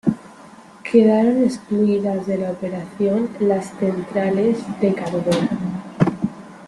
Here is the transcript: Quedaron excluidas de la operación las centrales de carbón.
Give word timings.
Quedaron 0.81 1.43
excluidas 1.43 2.25
de 2.25 2.39
la 2.39 2.49
operación 2.49 3.29
las 3.39 3.69
centrales 3.77 4.57
de 4.81 4.95
carbón. 4.95 5.47